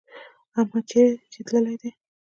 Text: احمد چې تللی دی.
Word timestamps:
احمد 0.61 0.83
چې 0.89 1.01
تللی 1.47 1.75
دی. 1.81 1.89